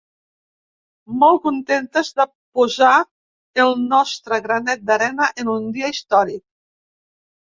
[1.23, 2.25] Molt contentes de
[2.59, 2.93] posar
[3.65, 6.43] el nostre granet d'arena en un dia històric.